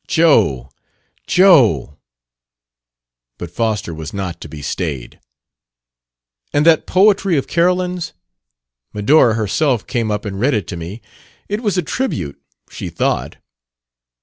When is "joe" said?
0.07-0.71, 1.27-1.99